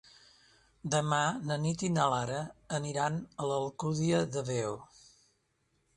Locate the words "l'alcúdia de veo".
3.53-4.77